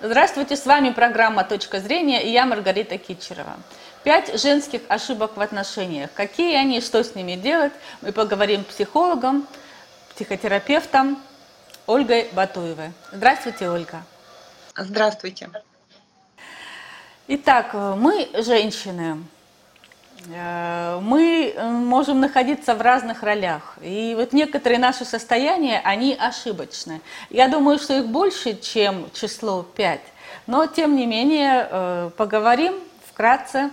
Здравствуйте, 0.00 0.56
с 0.56 0.64
вами 0.64 0.90
программа 0.90 1.42
«Точка 1.42 1.80
зрения» 1.80 2.22
и 2.22 2.30
я 2.30 2.46
Маргарита 2.46 2.98
Кичерова. 2.98 3.56
Пять 4.04 4.40
женских 4.40 4.82
ошибок 4.86 5.36
в 5.36 5.40
отношениях. 5.40 6.10
Какие 6.14 6.54
они, 6.54 6.80
что 6.80 7.02
с 7.02 7.16
ними 7.16 7.34
делать, 7.34 7.72
мы 8.00 8.12
поговорим 8.12 8.62
с 8.62 8.66
психологом, 8.66 9.44
психотерапевтом 10.14 11.20
Ольгой 11.88 12.28
Батуевой. 12.32 12.92
Здравствуйте, 13.10 13.68
Ольга. 13.68 14.04
Здравствуйте. 14.76 15.50
Итак, 17.26 17.74
мы, 17.74 18.28
женщины, 18.34 19.24
мы 20.26 21.54
можем 21.58 22.20
находиться 22.20 22.74
в 22.74 22.80
разных 22.80 23.22
ролях. 23.22 23.76
И 23.80 24.14
вот 24.16 24.32
некоторые 24.32 24.78
наши 24.78 25.04
состояния, 25.04 25.80
они 25.84 26.14
ошибочны. 26.14 27.00
Я 27.30 27.48
думаю, 27.48 27.78
что 27.78 27.94
их 27.94 28.08
больше, 28.08 28.56
чем 28.56 29.10
число 29.12 29.62
5. 29.62 30.00
Но, 30.48 30.66
тем 30.66 30.96
не 30.96 31.06
менее, 31.06 31.68
э, 31.70 32.10
поговорим 32.16 32.74
вкратце 33.06 33.70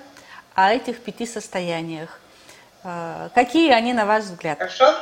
о 0.55 0.73
этих 0.73 1.01
пяти 1.01 1.25
состояниях. 1.25 2.19
Э, 2.83 3.29
какие 3.33 3.71
они, 3.71 3.93
на 3.93 4.05
ваш 4.05 4.25
взгляд? 4.25 4.57
Хорошо. 4.59 4.93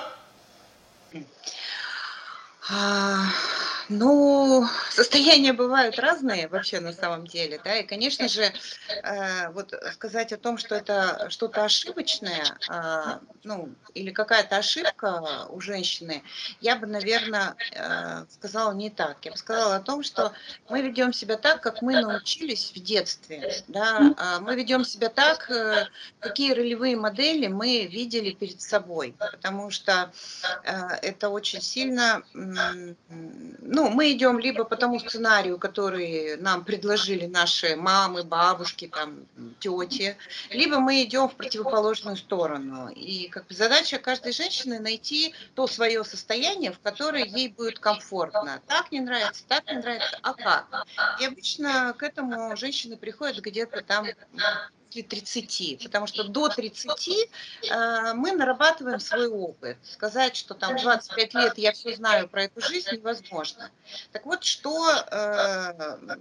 Ну, 3.90 4.66
состояния 4.90 5.54
бывают 5.54 6.00
разные 6.00 6.48
вообще 6.48 6.80
на 6.80 6.94
самом 6.94 7.28
деле, 7.28 7.60
да, 7.64 7.78
и, 7.78 7.86
конечно 7.86 8.28
же, 8.28 8.44
э, 9.04 9.50
вот 9.52 9.74
сказать 9.94 10.32
о 10.32 10.38
том, 10.38 10.58
что 10.58 10.76
это 10.76 11.30
что-то 11.30 11.66
ошибочное, 11.66 12.44
э, 12.70 13.20
ну, 13.44 13.70
или 13.94 14.12
какая-то 14.12 14.58
ошибка 14.58 15.48
у 15.50 15.60
женщины, 15.60 16.24
я 16.62 16.76
бы, 16.76 16.88
наверное, 16.88 17.56
э, 17.74 18.26
сказала 18.30 18.72
не 18.72 18.90
так. 18.90 19.18
Я 19.24 19.32
бы 19.32 19.38
сказала 19.38 19.76
о 19.76 19.82
том, 19.82 20.04
что 20.04 20.34
мы 20.70 20.82
ведем 20.82 21.12
себя 21.12 21.38
так, 21.38 21.62
как 21.62 21.82
мы 21.82 22.00
научились 22.00 22.72
в 22.74 22.80
детстве, 22.80 23.64
да, 23.68 24.14
а 24.18 24.40
мы 24.40 24.56
ведем 24.56 24.86
себя 24.86 25.10
так, 25.10 25.50
э, 25.52 25.88
какие 26.20 26.54
ролевые 26.54 26.96
модели 26.96 27.48
мы 27.48 27.86
видели 27.86 28.32
перед 28.32 28.62
собой, 28.62 29.16
потому 29.20 29.70
что 29.72 30.12
э, 30.64 30.72
это 31.02 31.30
очень 31.30 31.62
сильно 31.62 32.24
ну, 33.74 33.90
мы 33.90 34.12
идем 34.12 34.38
либо 34.38 34.66
по 34.66 34.76
тому 34.76 35.00
сценарию, 35.00 35.58
который 35.58 36.38
нам 36.38 36.64
предложили 36.64 37.26
наши 37.26 37.76
мамы, 37.76 38.24
бабушки, 38.24 38.88
там, 38.88 39.26
тети, 39.60 40.16
либо 40.52 40.78
мы 40.78 41.02
идем 41.04 41.28
в 41.28 41.36
противоположную 41.36 42.16
сторону. 42.16 42.90
И 42.90 43.30
как 43.30 43.48
бы 43.48 43.56
задача 43.56 43.98
каждой 43.98 44.32
женщины 44.32 44.80
найти 44.80 45.34
то 45.56 45.66
свое 45.66 46.04
состояние, 46.04 46.72
в 46.72 46.80
которое 46.80 47.26
ей 47.26 47.50
будет 47.50 47.80
комфортно. 47.80 48.62
Так 48.68 48.92
не 48.92 49.00
нравится, 49.00 49.44
так 49.48 49.66
не 49.66 49.80
нравится, 49.80 50.20
а 50.22 50.34
как? 50.36 50.86
И 51.20 51.26
обычно 51.26 51.96
к 51.98 52.04
этому 52.04 52.56
женщины 52.56 52.96
приходят 52.96 53.40
где-то 53.40 53.82
там 53.82 54.06
после 54.94 55.04
30, 55.04 55.84
потому 55.84 56.08
что 56.08 56.24
до 56.24 56.50
30 56.50 57.10
э, 57.70 58.14
мы 58.14 58.32
нарабатываем 58.34 59.00
свой 59.00 59.28
опыт. 59.28 59.78
Сказать, 59.84 60.36
что 60.36 60.54
там 60.54 60.78
25 60.78 61.34
лет 61.34 61.58
я 61.58 61.72
все 61.72 61.96
знаю 61.96 62.28
про 62.28 62.44
эту 62.44 62.62
жизнь, 62.62 62.92
невозможно. 62.92 63.72
Так 64.12 64.26
вот, 64.26 64.44
что 64.44 64.92
э, 65.12 66.18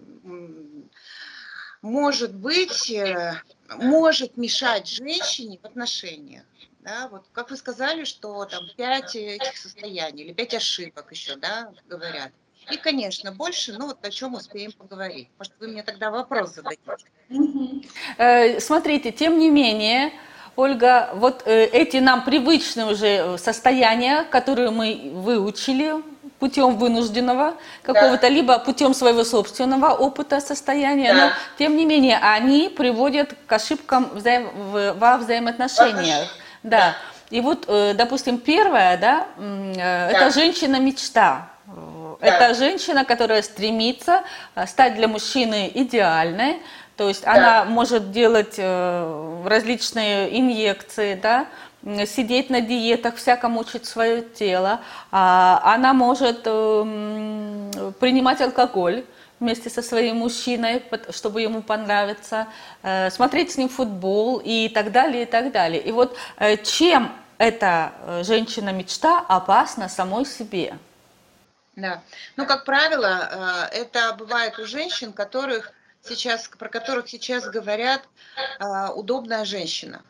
может 1.82 2.34
быть, 2.34 2.90
э, 2.90 3.42
может 3.76 4.36
мешать 4.36 4.88
женщине 4.88 5.58
в 5.62 5.66
отношениях. 5.66 6.44
Да, 6.80 7.08
вот 7.08 7.24
как 7.32 7.50
вы 7.50 7.56
сказали, 7.56 8.04
что 8.04 8.44
там 8.46 8.64
пять 8.76 9.14
этих 9.14 9.56
состояний 9.56 10.24
или 10.24 10.32
пять 10.32 10.54
ошибок 10.54 11.12
еще, 11.12 11.36
да, 11.36 11.72
говорят. 11.86 12.32
И, 12.72 12.78
конечно, 12.78 13.32
больше, 13.32 13.74
ну 13.78 13.86
вот 13.88 14.02
о 14.02 14.10
чем 14.10 14.34
успеем 14.34 14.72
поговорить. 14.72 15.28
Может, 15.38 15.52
вы 15.60 15.68
мне 15.68 15.82
тогда 15.82 16.10
вопрос 16.10 16.54
зададите. 16.54 16.80
Э, 18.16 18.60
смотрите, 18.60 19.12
тем 19.12 19.38
не 19.38 19.50
менее, 19.50 20.12
Ольга, 20.56 21.10
вот 21.14 21.42
э, 21.44 21.66
эти 21.66 21.98
нам 21.98 22.24
привычные 22.24 22.86
уже 22.86 23.36
состояния, 23.36 24.24
которые 24.24 24.70
мы 24.70 25.12
выучили 25.14 25.96
путем 26.38 26.76
вынужденного 26.76 27.54
какого-то, 27.82 28.22
да. 28.22 28.28
либо 28.28 28.58
путем 28.58 28.94
своего 28.94 29.22
собственного 29.22 29.92
опыта 29.92 30.40
состояния, 30.40 31.12
да. 31.12 31.26
но 31.26 31.32
тем 31.58 31.76
не 31.76 31.84
менее 31.84 32.18
они 32.18 32.70
приводят 32.70 33.34
к 33.46 33.52
ошибкам 33.52 34.10
взаим... 34.14 34.48
во 34.98 35.18
взаимоотношениях. 35.18 36.28
Да. 36.62 36.78
да. 36.78 36.96
И 37.30 37.40
вот, 37.40 37.66
э, 37.68 37.92
допустим, 37.94 38.38
первое, 38.38 38.96
да, 38.96 39.26
да. 39.38 40.10
это 40.10 40.30
женщина-мечта. 40.30 41.51
Это 42.22 42.54
женщина, 42.54 43.04
которая 43.04 43.42
стремится 43.42 44.22
э, 44.54 44.66
стать 44.66 44.94
для 44.94 45.08
мужчины 45.08 45.70
идеальной, 45.74 46.62
то 46.96 47.08
есть 47.08 47.24
да. 47.24 47.32
она 47.32 47.64
может 47.64 48.12
делать 48.12 48.54
э, 48.58 49.42
различные 49.44 50.38
инъекции, 50.38 51.18
да, 51.20 51.46
сидеть 52.06 52.48
на 52.48 52.60
диетах, 52.60 53.16
всяко 53.16 53.48
мучить 53.48 53.86
свое 53.86 54.22
тело. 54.22 54.80
А 55.10 55.60
она 55.64 55.92
может 55.94 56.42
эм, 56.44 57.72
принимать 57.98 58.40
алкоголь 58.40 59.04
вместе 59.40 59.68
со 59.68 59.82
своим 59.82 60.18
мужчиной, 60.18 60.80
чтобы 61.10 61.42
ему 61.42 61.60
понравиться, 61.60 62.46
э, 62.84 63.10
смотреть 63.10 63.50
с 63.50 63.56
ним 63.56 63.68
футбол 63.68 64.40
и 64.44 64.68
так 64.68 64.92
далее, 64.92 65.24
и 65.24 65.26
так 65.26 65.50
далее. 65.50 65.82
И 65.82 65.90
вот 65.90 66.16
чем 66.62 67.10
эта 67.38 67.90
женщина-мечта 68.22 69.24
опасна 69.26 69.88
самой 69.88 70.24
себе? 70.24 70.74
Да. 71.76 72.02
Ну, 72.36 72.46
как 72.46 72.64
правило, 72.64 73.68
э, 73.72 73.78
это 73.80 74.12
бывает 74.14 74.58
у 74.58 74.66
женщин, 74.66 75.12
которых 75.12 75.72
сейчас, 76.02 76.48
про 76.48 76.68
которых 76.68 77.08
сейчас 77.08 77.44
говорят 77.48 78.02
э, 78.58 78.88
удобная 78.94 79.44
женщина. 79.44 80.02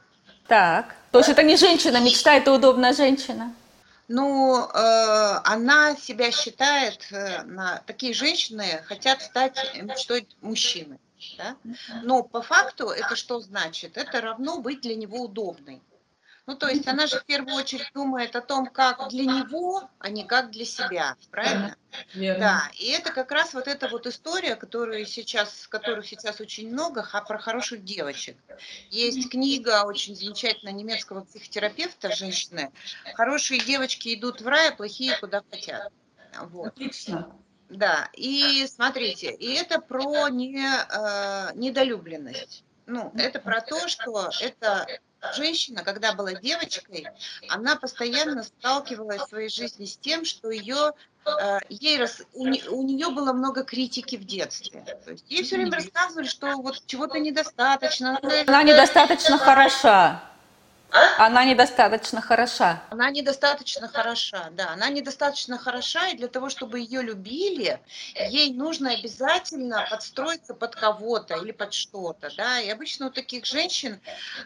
Так. 0.49 0.95
То 1.12 1.19
есть 1.19 1.31
это 1.31 1.43
не 1.43 1.56
женщина, 1.56 2.00
мечта, 2.00 2.34
это 2.34 2.53
удобная 2.53 2.93
женщина. 2.93 3.55
Ну, 4.09 4.59
э, 4.59 5.41
она 5.45 5.95
себя 5.95 6.33
считает, 6.33 7.06
на, 7.45 7.81
такие 7.87 8.12
женщины 8.12 8.83
хотят 8.84 9.23
стать 9.23 9.56
мечтой 9.81 10.27
мужчины. 10.41 10.99
Да? 11.39 11.56
Но 12.03 12.25
по 12.25 12.43
факту 12.43 12.89
это 12.89 13.15
что 13.15 13.39
значит? 13.39 13.97
Это 13.97 14.21
равно 14.21 14.59
быть 14.59 14.81
для 14.81 14.97
него 14.97 15.23
удобной. 15.23 15.81
Ну, 16.47 16.57
то 16.57 16.69
есть 16.69 16.89
она 16.89 17.07
же 17.07 17.21
в 17.21 17.25
первую 17.25 17.55
очередь 17.55 17.91
думает 17.95 18.35
о 18.35 18.41
том, 18.41 18.67
как 18.67 19.09
для 19.11 19.25
него, 19.25 19.89
а 20.01 20.09
не 20.09 20.25
как 20.25 20.51
для 20.51 20.65
себя, 20.65 21.17
правильно? 21.31 21.77
Верно. 22.15 22.41
Да, 22.41 22.71
и 22.75 22.87
это 22.87 23.13
как 23.13 23.31
раз 23.31 23.55
вот 23.55 23.69
эта 23.69 23.89
вот 23.89 24.07
история, 24.09 24.57
которую 24.57 25.07
сейчас, 25.07 25.69
которых 25.69 26.05
сейчас 26.05 26.41
очень 26.41 26.73
много, 26.73 27.07
про 27.29 27.39
хороших 27.39 27.85
девочек. 27.85 28.37
Есть 28.91 29.31
книга 29.31 29.85
очень 29.85 30.17
замечательная 30.17 30.73
немецкого 30.73 31.21
психотерапевта, 31.21 32.15
женщины. 32.15 32.73
Хорошие 33.15 33.61
девочки 33.61 34.13
идут 34.15 34.41
в 34.41 34.49
рай, 34.49 34.71
а 34.71 34.73
плохие 34.73 35.17
куда 35.21 35.43
хотят. 35.49 35.93
Вот. 36.41 36.69
Отлично. 36.69 37.33
Да, 37.69 38.11
и 38.15 38.67
смотрите, 38.67 39.31
и 39.31 39.55
это 39.55 39.81
про 39.81 40.29
не, 40.29 40.59
э, 40.59 41.55
недолюбленность. 41.55 42.65
Ну, 42.87 43.13
это 43.15 43.39
про 43.41 43.61
то, 43.61 43.89
что 43.89 44.31
это 44.41 44.87
женщина, 45.34 45.83
когда 45.83 46.12
была 46.15 46.34
девочкой, 46.34 47.06
она 47.49 47.77
постоянно 47.77 48.43
сталкивалась 48.43 49.22
в 49.22 49.28
своей 49.28 49.49
жизни 49.49 49.84
с 49.84 49.97
тем, 49.97 50.25
что 50.25 50.50
ее 50.50 50.93
э, 51.25 51.59
ей 51.69 51.99
рас, 51.99 52.22
у, 52.33 52.44
у 52.44 52.83
нее 52.83 53.10
было 53.10 53.32
много 53.32 53.65
критики 53.65 54.16
в 54.16 54.25
детстве. 54.25 54.84
То 55.05 55.12
есть 55.12 55.25
ей 55.28 55.43
все 55.44 55.56
время 55.56 55.72
рассказывали, 55.72 56.27
что 56.27 56.56
вот 56.56 56.82
чего-то 56.87 57.19
недостаточно. 57.19 58.19
Она 58.47 58.62
недостаточно 58.62 59.38
хороша. 59.38 60.31
А? 60.93 61.27
Она 61.27 61.45
недостаточно 61.45 62.21
хороша. 62.21 62.83
Она 62.91 63.11
недостаточно 63.11 63.89
хороша, 63.89 64.51
да. 64.53 64.73
Она 64.73 64.91
недостаточно 64.91 65.59
хороша, 65.59 66.09
и 66.09 66.17
для 66.17 66.29
того, 66.29 66.51
чтобы 66.51 66.81
ее 66.81 67.03
любили, 67.03 67.81
ей 68.15 68.53
нужно 68.53 68.91
обязательно 68.91 69.87
подстроиться 69.91 70.55
под 70.55 70.77
кого-то 70.77 71.37
или 71.37 71.53
под 71.53 71.73
что-то, 71.73 72.31
да. 72.37 72.61
И 72.61 72.69
обычно 72.69 73.06
у 73.06 73.11
таких 73.11 73.47
женщин 73.47 74.00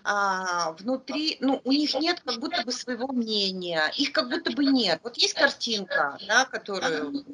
а, 0.04 0.72
внутри, 0.72 1.38
ну, 1.40 1.60
у 1.64 1.72
них 1.72 1.94
нет 1.94 2.20
как 2.24 2.38
будто 2.38 2.62
бы 2.62 2.70
своего 2.70 3.08
мнения, 3.08 3.92
их 3.96 4.12
как 4.12 4.28
будто 4.28 4.52
бы 4.52 4.64
нет. 4.64 5.00
Вот 5.02 5.16
есть 5.16 5.34
картинка, 5.34 6.16
да, 6.28 6.44
которую 6.44 7.24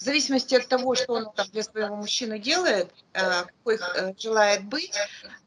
в 0.00 0.04
зависимости 0.04 0.54
от 0.54 0.66
того, 0.66 0.94
что 0.94 1.12
он 1.12 1.32
там 1.32 1.46
для 1.52 1.62
своего 1.62 1.94
мужчины 1.94 2.38
делает, 2.38 2.90
э, 3.12 3.42
какой 3.42 3.76
э, 3.76 4.14
желает 4.18 4.64
быть, 4.64 4.96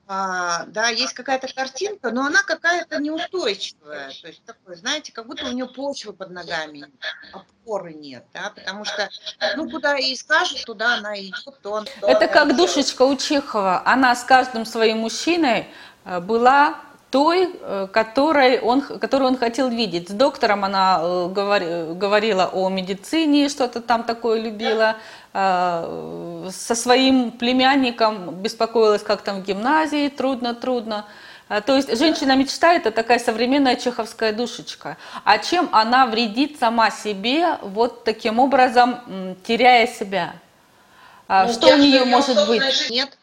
а, 0.05 0.65
да, 0.67 0.89
есть 0.89 1.13
какая-то 1.13 1.51
картинка, 1.51 2.11
но 2.11 2.25
она 2.25 2.43
какая-то 2.43 3.01
неустойчивая. 3.01 4.11
То 4.21 4.27
есть 4.27 4.43
такое, 4.45 4.75
знаете, 4.75 5.11
как 5.11 5.25
будто 5.25 5.45
у 5.45 5.51
нее 5.51 5.65
почвы 5.65 6.13
под 6.13 6.29
ногами, 6.29 6.85
опоры 7.31 7.93
нет, 7.93 8.25
да, 8.31 8.51
потому 8.53 8.85
что, 8.85 9.09
ну, 9.55 9.69
куда 9.71 9.95
ей 9.95 10.15
скажут, 10.15 10.63
туда 10.65 10.97
она 10.97 11.19
идет, 11.19 11.59
то 11.63 11.71
он... 11.71 11.85
То 12.01 12.07
Это 12.07 12.27
как 12.27 12.55
душечка 12.55 13.03
у 13.03 13.15
Чехова. 13.15 13.81
Она 13.85 14.15
с 14.15 14.23
каждым 14.23 14.65
своим 14.65 14.99
мужчиной 14.99 15.67
э, 16.05 16.19
была 16.19 16.79
той, 17.13 17.47
э, 17.61 17.87
которой 17.91 18.59
он, 18.59 18.81
которую 18.81 19.29
он 19.29 19.37
хотел 19.37 19.69
видеть. 19.69 20.09
С 20.09 20.13
доктором 20.13 20.65
она 20.65 20.99
э, 20.99 21.27
говори, 21.29 21.93
говорила 21.93 22.49
о 22.51 22.69
медицине, 22.69 23.49
что-то 23.49 23.81
там 23.81 24.03
такое 24.03 24.41
любила. 24.41 24.95
Э, 25.31 26.49
со 26.49 26.73
своим 26.73 27.29
племянником 27.29 28.31
беспокоилась, 28.41 29.03
как 29.03 29.21
там 29.21 29.41
в 29.41 29.45
гимназии, 29.45 30.09
трудно, 30.09 30.55
трудно. 30.55 31.05
То 31.67 31.75
есть 31.75 31.95
женщина-мечта– 31.99 32.73
это 32.77 32.89
такая 32.89 33.19
современная 33.19 33.75
чеховская 33.75 34.33
душечка. 34.33 34.97
А 35.23 35.37
чем 35.37 35.69
она 35.71 36.07
вредит 36.07 36.57
сама 36.59 36.89
себе, 36.89 37.59
вот 37.61 38.03
таким 38.05 38.39
образом 38.39 39.35
теряя 39.45 39.85
себя? 39.85 40.33
А 41.27 41.45
ну, 41.45 41.53
что 41.53 41.75
у 41.75 41.77
нее 41.77 42.05
может 42.05 42.47
быть? 42.47 42.89
Нет. 42.89 43.15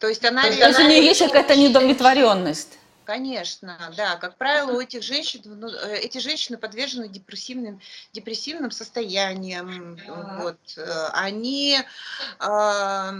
То 0.00 0.08
есть 0.08 0.24
она... 0.24 0.42
То 0.42 0.48
есть 0.48 0.80
у 0.80 0.88
нее 0.88 1.04
есть 1.04 1.20
какая-то 1.20 1.54
недовлетворенность. 1.54 2.78
Конечно, 3.04 3.76
да. 3.96 4.16
Как 4.16 4.36
правило, 4.36 4.76
у 4.76 4.80
этих 4.80 5.02
женщин, 5.02 5.40
ну, 5.44 5.68
э, 5.68 5.96
эти 5.96 6.18
женщины 6.18 6.56
подвержены 6.56 7.08
депрессивным, 7.08 7.80
депрессивным 8.12 8.70
состояниям. 8.70 9.98
Вот. 10.40 10.58
Э, 10.76 11.08
они 11.12 11.76
э, 12.38 13.10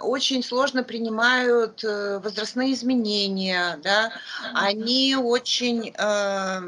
очень 0.00 0.42
сложно 0.42 0.82
принимают 0.82 1.84
э, 1.84 2.18
возрастные 2.18 2.72
изменения, 2.72 3.78
да. 3.84 4.12
Они 4.54 5.14
очень 5.14 5.94
э, 5.96 6.60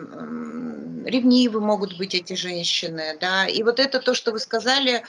ревнивы 1.05 1.61
могут 1.61 1.97
быть 1.99 2.15
эти 2.15 2.35
женщины, 2.35 3.17
да. 3.21 3.47
И 3.47 3.63
вот 3.63 3.81
это 3.81 4.01
то, 4.01 4.15
что 4.15 4.33
вы 4.33 4.39
сказали, 4.39 4.97
э, 4.97 5.03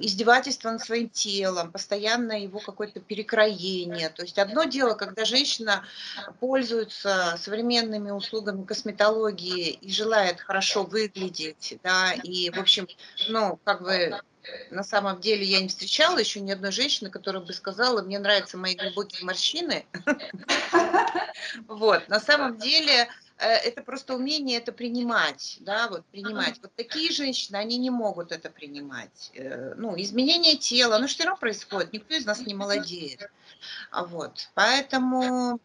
издевательство 0.00 0.70
над 0.70 0.82
своим 0.82 1.08
телом, 1.08 1.72
постоянно 1.72 2.40
его 2.40 2.58
какое-то 2.58 3.00
перекроение. 3.00 4.08
То 4.10 4.22
есть 4.22 4.38
одно 4.38 4.64
дело, 4.64 4.94
когда 4.94 5.24
женщина 5.24 5.84
пользуется 6.40 7.36
современными 7.38 8.10
услугами 8.10 8.64
косметологии 8.64 9.70
и 9.70 9.92
желает 9.92 10.40
хорошо 10.40 10.84
выглядеть, 10.84 11.78
да, 11.82 12.12
и, 12.12 12.50
в 12.50 12.58
общем, 12.58 12.88
ну, 13.28 13.58
как 13.64 13.82
бы 13.82 14.20
на 14.70 14.82
самом 14.82 15.20
деле 15.20 15.44
я 15.44 15.60
не 15.60 15.68
встречала 15.68 16.18
еще 16.18 16.40
ни 16.40 16.50
одной 16.50 16.72
женщины, 16.72 17.10
которая 17.10 17.42
бы 17.42 17.52
сказала, 17.52 18.02
мне 18.02 18.18
нравятся 18.18 18.58
мои 18.58 18.74
глубокие 18.74 19.24
морщины. 19.24 19.86
Вот, 21.66 22.08
на 22.08 22.20
самом 22.20 22.56
деле 22.56 23.08
это 23.38 23.82
просто 23.82 24.14
умение 24.14 24.58
это 24.58 24.72
принимать, 24.72 25.58
да, 25.60 25.88
вот 25.88 26.04
принимать. 26.06 26.60
Вот 26.62 26.74
такие 26.74 27.10
женщины, 27.10 27.56
они 27.56 27.78
не 27.78 27.90
могут 27.90 28.32
это 28.32 28.50
принимать. 28.50 29.30
Э, 29.34 29.74
ну, 29.76 29.94
изменение 30.00 30.56
тела, 30.56 30.98
ну, 30.98 31.08
что 31.08 31.24
равно 31.24 31.38
происходит, 31.38 31.92
никто 31.92 32.14
из 32.14 32.24
нас 32.24 32.40
не 32.40 32.54
молодеет. 32.54 33.30
А 33.90 34.04
вот. 34.04 34.48
Поэтому 34.54 35.60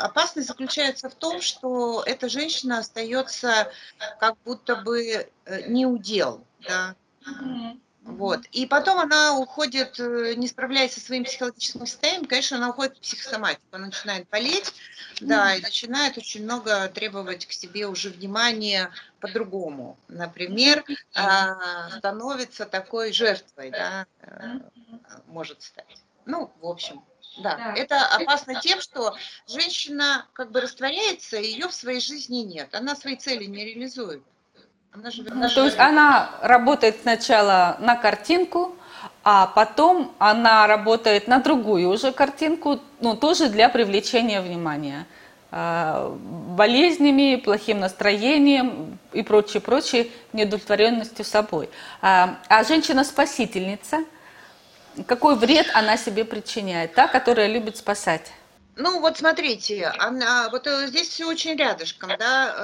опасность 0.00 0.48
заключается 0.48 1.08
в 1.08 1.14
том, 1.14 1.40
что 1.40 2.02
эта 2.06 2.28
женщина 2.28 2.78
остается 2.78 3.70
как 4.20 4.36
будто 4.44 4.76
бы 4.76 5.28
э, 5.44 5.68
не 5.68 5.86
удел. 5.86 6.44
Да? 6.66 6.94
Вот. 8.04 8.40
И 8.50 8.66
потом 8.66 8.98
она 8.98 9.38
уходит, 9.38 10.00
э, 10.00 10.34
не 10.34 10.48
справляясь 10.48 10.94
со 10.94 11.00
своим 11.00 11.24
психологическим 11.24 11.86
состоянием, 11.86 12.24
конечно, 12.24 12.56
она 12.56 12.70
уходит 12.70 12.96
в 12.96 13.00
психосоматику, 13.00 13.62
она 13.70 13.86
начинает 13.86 14.28
болеть, 14.28 14.72
да, 15.20 15.54
и 15.54 15.62
начинает 15.62 16.18
очень 16.18 16.42
много 16.42 16.88
требовать 16.88 17.46
к 17.46 17.52
себе 17.52 17.86
уже 17.86 18.10
внимания 18.10 18.90
по-другому. 19.20 19.96
Например, 20.08 20.84
а, 21.14 21.90
становится 21.98 22.66
такой 22.66 23.12
жертвой, 23.12 23.70
да, 23.70 24.06
э, 24.22 24.58
может 25.26 25.62
стать. 25.62 26.02
Ну, 26.26 26.52
в 26.60 26.66
общем, 26.66 27.04
да. 27.38 27.56
да. 27.56 27.74
Это 27.74 28.04
опасно 28.06 28.60
тем, 28.60 28.80
что 28.80 29.16
женщина 29.46 30.26
как 30.32 30.50
бы 30.50 30.60
растворяется, 30.60 31.36
ее 31.36 31.68
в 31.68 31.72
своей 31.72 32.00
жизни 32.00 32.38
нет. 32.38 32.74
Она 32.74 32.96
свои 32.96 33.16
цели 33.16 33.44
не 33.44 33.64
реализует. 33.64 34.24
Она 34.92 35.10
живет, 35.10 35.34
ну, 35.34 35.48
то 35.48 35.64
есть 35.64 35.78
она 35.78 36.30
работает 36.42 36.98
сначала 37.02 37.76
на 37.80 37.96
картинку, 37.96 38.76
а 39.24 39.46
потом 39.46 40.12
она 40.18 40.66
работает 40.66 41.28
на 41.28 41.38
другую 41.38 41.88
уже 41.88 42.12
картинку, 42.12 42.80
ну, 43.00 43.16
тоже 43.16 43.48
для 43.48 43.68
привлечения 43.68 44.40
внимания 44.40 45.06
а, 45.50 46.14
болезнями, 46.56 47.36
плохим 47.36 47.80
настроением 47.80 48.98
и 49.12 49.22
прочее, 49.22 49.60
прочее, 49.60 50.08
неудовлетворенностью 50.32 51.24
собой. 51.24 51.70
А, 52.00 52.36
а 52.48 52.64
женщина-спасительница– 52.64 54.04
какой 55.06 55.36
вред 55.36 55.68
она 55.74 55.96
себе 55.96 56.24
причиняет, 56.24 56.94
та, 56.94 57.08
которая 57.08 57.46
любит 57.46 57.76
спасать? 57.76 58.30
Ну, 58.74 59.00
вот 59.00 59.18
смотрите, 59.18 59.86
она, 59.98 60.48
вот 60.48 60.66
э, 60.66 60.86
здесь 60.86 61.08
все 61.08 61.26
очень 61.26 61.56
рядышком, 61.56 62.10
да, 62.18 62.54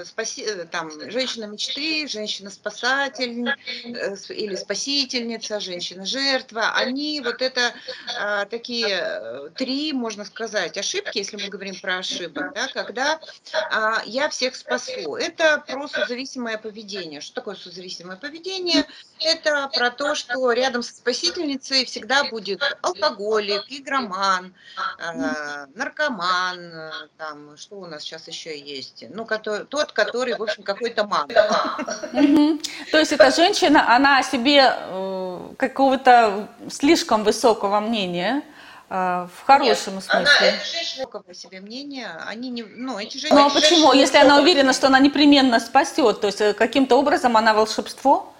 э, 0.00 0.04
спаси, 0.04 0.42
э, 0.42 0.66
там, 0.66 0.90
женщина 1.10 1.46
мечты, 1.46 2.06
женщина-спасатель 2.06 3.48
э, 3.84 4.14
или 4.28 4.56
спасительница, 4.56 5.60
женщина-жертва, 5.60 6.72
они 6.74 7.22
вот 7.22 7.40
это 7.40 7.72
э, 8.20 8.44
такие 8.50 8.88
э, 8.90 9.50
три, 9.56 9.94
можно 9.94 10.26
сказать, 10.26 10.76
ошибки, 10.76 11.16
если 11.16 11.38
мы 11.38 11.48
говорим 11.48 11.76
про 11.80 11.98
ошибок, 11.98 12.52
да, 12.54 12.68
когда 12.68 13.18
э, 13.54 13.92
я 14.04 14.28
всех 14.28 14.56
спасу. 14.56 15.16
Это 15.16 15.64
про 15.66 15.88
созависимое 15.88 16.58
поведение. 16.58 17.22
Что 17.22 17.36
такое 17.36 17.54
созависимое 17.54 18.16
поведение? 18.16 18.84
Это 19.20 19.70
про 19.72 19.90
то, 19.90 20.14
что 20.14 20.50
рядом 20.52 20.82
со 20.82 20.92
спасительницей 20.94 21.84
всегда 21.84 22.24
будет 22.24 22.60
алкоголик, 22.82 23.62
игроман, 23.68 24.52
э, 24.98 25.66
наркоман, 25.74 26.58
э, 26.58 26.90
там, 27.16 27.56
что 27.56 27.76
у 27.76 27.86
нас 27.86 28.02
сейчас 28.02 28.26
еще 28.26 28.58
есть, 28.58 29.04
ну, 29.10 29.24
который, 29.24 29.66
тот, 29.66 29.92
который, 29.92 30.36
в 30.36 30.42
общем, 30.42 30.62
какой-то 30.62 31.04
ман. 31.04 31.28
То 31.28 32.98
есть 32.98 33.12
эта 33.12 33.30
женщина, 33.30 33.94
она 33.94 34.18
о 34.18 34.22
себе 34.22 34.74
э, 34.74 35.40
какого-то 35.58 36.48
слишком 36.70 37.24
высокого 37.24 37.80
мнения, 37.80 38.42
в 38.90 39.30
хорошем 39.46 39.94
Нет, 39.94 40.04
смысле. 40.04 40.48
Она, 40.48 40.64
женщина 40.64 41.06
по 41.06 41.34
себе 41.34 41.60
мнение, 41.60 42.10
они 42.26 42.50
не, 42.50 42.62
ну, 42.62 42.98
эти 42.98 43.16
женщины... 43.16 43.40
Ну, 43.40 43.46
а 43.46 43.50
почему? 43.50 43.92
Если 43.92 44.18
она 44.18 44.38
уверена, 44.38 44.72
что 44.72 44.88
она 44.88 45.00
непременно 45.00 45.58
спасет, 45.58 46.20
то 46.20 46.26
есть 46.26 46.56
каким-то 46.56 46.96
образом 46.96 47.36
она 47.36 47.54
волшебство? 47.54 48.34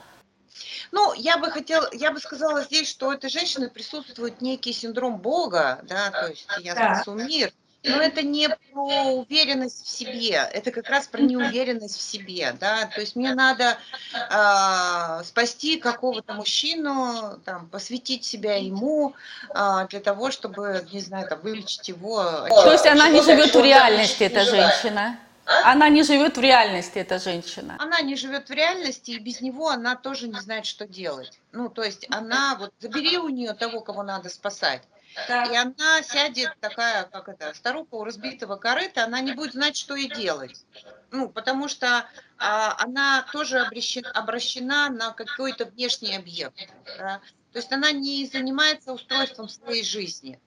Ну, 0.95 1.13
я 1.15 1.39
бы 1.39 1.51
хотела, 1.51 1.89
я 1.93 2.13
бы 2.13 2.21
сказала 2.21 2.63
здесь, 2.63 2.89
что 2.89 3.09
у 3.09 3.11
этой 3.11 3.29
женщины 3.29 3.69
присутствует 3.69 4.41
некий 4.41 4.73
синдром 4.73 5.19
Бога, 5.19 5.81
да, 5.83 6.13
то 6.13 6.29
есть 6.29 6.47
я 6.61 6.75
спасу 6.77 7.15
мир, 7.15 7.53
но 7.83 7.97
это 7.97 8.23
не 8.23 8.49
про 8.49 8.81
уверенность 8.81 9.85
в 9.85 9.89
себе, 9.89 10.49
это 10.53 10.71
как 10.71 10.89
раз 10.89 11.09
про 11.09 11.21
неуверенность 11.21 11.99
в 11.99 12.01
себе, 12.01 12.55
да, 12.61 12.87
то 12.87 13.01
есть 13.01 13.17
мне 13.17 13.35
надо 13.35 13.77
э, 14.15 15.25
спасти 15.25 15.79
какого-то 15.79 16.33
мужчину, 16.35 17.41
там, 17.45 17.67
посвятить 17.67 18.25
себя 18.25 18.55
ему 18.55 19.15
э, 19.53 19.87
для 19.91 19.99
того, 19.99 20.31
чтобы, 20.31 20.87
не 20.93 21.01
знаю, 21.01 21.29
там, 21.29 21.41
вылечить 21.41 21.89
его. 21.89 22.23
То 22.49 22.71
есть 22.71 22.87
она 22.87 23.09
не 23.09 23.21
живет 23.21 23.53
в 23.53 23.61
реальности, 23.61 24.23
эта 24.23 24.45
женщина? 24.45 25.19
А? 25.47 25.73
Она 25.73 25.89
не 25.89 26.03
живет 26.03 26.37
в 26.37 26.41
реальности, 26.41 26.99
эта 26.99 27.19
женщина. 27.19 27.77
Она 27.79 28.01
не 28.01 28.17
живет 28.17 28.49
в 28.49 28.53
реальности, 28.53 29.13
и 29.13 29.19
без 29.19 29.41
него 29.41 29.69
она 29.69 29.95
тоже 29.97 30.29
не 30.29 30.41
знает, 30.41 30.67
что 30.67 30.87
делать. 30.87 31.41
Ну, 31.53 31.69
то 31.69 31.83
есть 31.83 32.07
она, 32.11 32.57
вот, 32.57 32.73
забери 32.81 33.19
у 33.19 33.29
нее 33.29 33.53
того, 33.53 33.81
кого 33.81 34.03
надо 34.03 34.29
спасать. 34.29 34.83
Да. 35.29 35.45
И 35.45 35.57
она 35.57 36.03
сядет 36.03 36.57
такая, 36.61 37.05
как 37.05 37.29
это, 37.29 37.55
старуха 37.55 37.95
у 37.95 38.05
разбитого 38.05 38.57
корыта, 38.57 39.05
она 39.05 39.21
не 39.21 39.33
будет 39.33 39.53
знать, 39.53 39.77
что 39.77 39.95
ей 39.95 40.09
делать. 40.09 40.65
Ну, 41.11 41.29
потому 41.29 41.69
что 41.69 42.07
а, 42.39 42.77
она 42.83 43.25
тоже 43.33 43.61
обращена, 43.61 44.11
обращена 44.11 44.89
на 44.89 45.13
какой-то 45.13 45.67
внешний 45.67 46.17
объект. 46.17 46.69
Да? 46.99 47.21
То 47.53 47.59
есть 47.59 47.73
она 47.73 47.93
не 47.93 48.27
занимается 48.27 48.93
устройством 48.93 49.49
своей 49.49 49.85
жизни. 49.85 50.41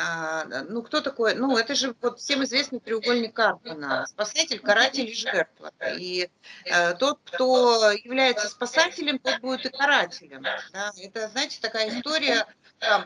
А, 0.00 0.44
ну, 0.68 0.82
кто 0.82 1.00
такой? 1.00 1.34
Ну, 1.34 1.56
это 1.56 1.74
же 1.74 1.94
вот 2.00 2.20
всем 2.20 2.44
известный 2.44 2.78
треугольник 2.78 3.34
Карпмана. 3.34 4.06
Спасатель, 4.06 4.60
каратель 4.60 5.08
и 5.08 5.14
жертва. 5.14 5.72
И 5.96 6.30
э, 6.64 6.94
тот, 6.94 7.18
кто 7.24 7.90
является 7.90 8.48
спасателем, 8.48 9.18
тот 9.18 9.40
будет 9.40 9.66
и 9.66 9.70
карателем. 9.70 10.42
Да? 10.72 10.92
Это, 10.96 11.28
знаете, 11.28 11.58
такая 11.60 11.88
история, 11.88 12.46
там, 12.78 13.04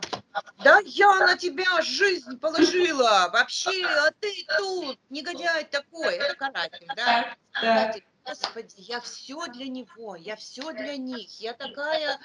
да 0.63 0.79
я 0.85 1.19
на 1.19 1.37
тебя 1.37 1.81
жизнь 1.81 2.37
положила, 2.39 3.29
вообще, 3.33 3.85
а 3.85 4.11
ты 4.19 4.45
тут, 4.57 4.99
негодяй 5.09 5.65
такой. 5.65 6.15
Это 6.15 6.35
каратель, 6.35 6.87
да? 6.95 7.35
Каратель. 7.51 8.03
Господи, 8.25 8.75
я 8.77 9.01
все 9.01 9.47
для 9.47 9.67
него, 9.67 10.15
я 10.15 10.35
все 10.35 10.71
для 10.71 10.95
них, 10.95 11.39
я 11.41 11.53
такая, 11.53 12.19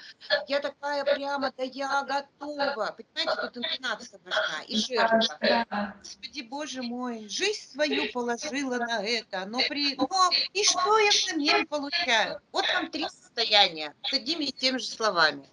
я 0.47 0.59
такая 0.59 1.03
прямо, 1.03 1.51
да 1.57 1.63
я 1.63 2.03
готова. 2.03 2.95
Понимаете, 2.97 3.41
тут 3.41 3.57
интонация 3.57 4.19
важна 4.23 4.63
и 4.67 4.77
жертва. 4.77 5.97
Господи, 6.01 6.41
Боже 6.41 6.83
мой, 6.83 7.27
жизнь 7.27 7.71
свою 7.71 8.11
положила 8.13 8.77
на 8.77 9.03
это, 9.03 9.45
но 9.45 9.59
при, 9.67 9.95
но 9.95 10.29
и 10.53 10.63
что 10.63 10.97
я 10.99 11.09
взамен 11.09 11.67
получаю? 11.67 12.41
Вот 12.51 12.65
там 12.67 12.89
три 12.89 13.03
состояния 13.09 13.93
с 14.03 14.13
одними 14.13 14.45
и 14.45 14.51
теми 14.51 14.77
же 14.77 14.87
словами. 14.87 15.49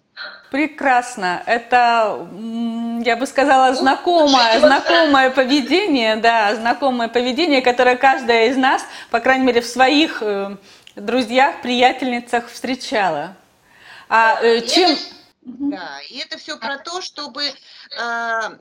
Прекрасно. 0.49 1.43
Это, 1.45 2.27
я 3.03 3.17
бы 3.17 3.27
сказала, 3.27 3.75
знакомое, 3.75 4.59
знакомое 4.59 5.29
поведение, 5.29 6.15
да, 6.15 6.55
знакомое 6.55 7.09
поведение, 7.09 7.61
которое 7.61 7.97
каждая 7.97 8.47
из 8.47 8.57
нас, 8.57 8.85
по 9.09 9.19
крайней 9.19 9.45
мере, 9.45 9.61
в 9.61 9.67
своих 9.67 10.21
э, 10.21 10.55
друзьях, 10.95 11.61
приятельницах 11.61 12.49
встречала. 12.49 13.35
А 14.07 14.41
э, 14.41 14.61
чем... 14.61 14.97
Да, 15.41 15.99
и 16.09 16.17
это 16.17 16.37
все 16.37 16.57
про 16.57 16.77
то, 16.77 17.01
чтобы 17.01 17.43
э, 17.43 17.53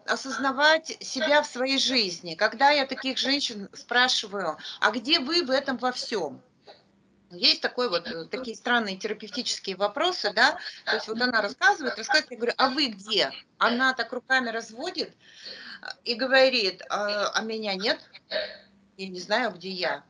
осознавать 0.07 0.97
себя 1.01 1.43
в 1.43 1.47
своей 1.47 1.79
жизни. 1.79 2.35
Когда 2.35 2.71
я 2.71 2.87
таких 2.87 3.19
женщин 3.19 3.69
спрашиваю, 3.73 4.57
а 4.81 4.91
где 4.91 5.21
вы 5.21 5.45
в 5.45 5.51
этом 5.51 5.77
во 5.79 5.93
всем? 5.93 6.41
Есть 7.31 7.61
такой 7.61 7.89
вот, 7.89 8.07
э, 8.07 8.25
такие 8.27 8.57
странные 8.57 8.97
терапевтические 8.97 9.77
вопросы, 9.77 10.33
да, 10.33 10.59
то 10.85 10.95
есть 10.95 11.09
вот 11.09 11.21
она 11.21 11.43
рассказывает, 11.43 11.99
рассказывает, 11.99 12.31
я 12.31 12.37
говорю, 12.37 12.55
а 12.57 12.69
вы 12.69 12.87
где? 12.89 13.33
Она 13.59 13.95
так 13.95 14.13
руками 14.13 14.51
разводит 14.51 15.13
и 16.05 16.15
говорит, 16.15 16.83
а, 16.89 17.31
а 17.31 17.43
меня 17.43 17.75
нет, 17.75 17.99
я 18.97 19.09
не 19.09 19.21
знаю, 19.21 19.53
где 19.53 19.71
я. 19.71 20.05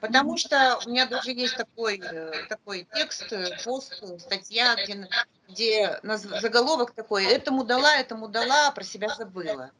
Потому 0.00 0.36
что 0.36 0.78
у 0.84 0.90
меня 0.90 1.06
даже 1.06 1.32
есть 1.32 1.56
такой, 1.56 1.98
э, 1.98 2.46
такой 2.48 2.86
текст, 2.94 3.32
э, 3.32 3.58
пост, 3.64 4.02
статья, 4.20 4.76
где, 4.76 5.08
где 5.48 6.00
заголовок 6.02 6.92
такой, 6.92 7.24
этому 7.24 7.64
дала, 7.64 7.96
этому 7.96 8.28
дала, 8.28 8.68
а 8.68 8.72
про 8.72 8.84
себя 8.84 9.14
забыла. 9.14 9.70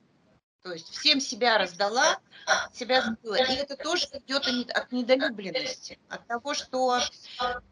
То 0.64 0.72
есть 0.72 0.88
всем 0.96 1.20
себя 1.20 1.58
раздала, 1.58 2.18
себя 2.72 3.02
забыла. 3.02 3.34
И 3.34 3.54
это 3.54 3.76
тоже 3.76 4.06
идет 4.14 4.46
от 4.70 4.92
недолюбленности, 4.92 5.98
от 6.08 6.26
того, 6.26 6.54
что 6.54 7.00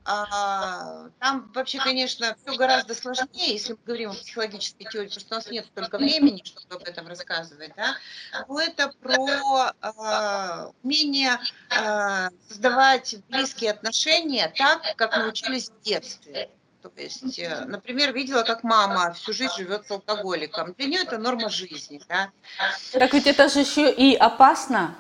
а, 0.05 1.09
там 1.19 1.51
вообще, 1.55 1.79
конечно, 1.79 2.37
все 2.43 2.55
гораздо 2.55 2.95
сложнее, 2.95 3.55
если 3.55 3.73
мы 3.73 3.79
говорим 3.87 4.11
о 4.11 4.15
психологической 4.15 4.87
теории, 4.91 5.09
потому 5.09 5.21
что 5.21 5.35
у 5.35 5.39
нас 5.39 5.51
нет 5.51 5.65
столько 5.65 5.97
времени, 5.97 6.43
чтобы 6.45 6.75
об 6.75 6.83
этом 6.83 7.09
рассказывать, 7.09 7.73
да, 7.77 7.97
но 8.47 8.61
это 8.61 8.93
про 9.01 9.73
а, 9.81 10.71
умение 10.83 11.41
а, 11.71 12.29
создавать 12.47 13.17
близкие 13.31 13.71
отношения 13.71 14.53
так, 14.59 14.83
как 14.97 15.17
научились 15.17 15.71
в 15.71 15.81
детстве. 15.81 16.51
То 16.83 16.91
есть, 16.97 17.39
э, 17.39 17.65
например, 17.67 18.13
видела, 18.13 18.43
как 18.43 18.65
мама 18.65 19.13
всю 19.13 19.33
жизнь 19.33 19.55
живет 19.57 19.87
с 19.87 19.91
алкоголиком. 19.91 20.75
Для 20.77 20.87
нее 20.87 21.03
это 21.03 21.19
норма 21.19 21.49
жизни. 21.49 22.01
Да? 22.09 22.31
Так 22.93 23.13
ведь 23.13 23.27
это 23.27 23.49
же 23.49 23.61
еще 23.61 23.91
и 23.91 24.17
опасно, 24.17 24.95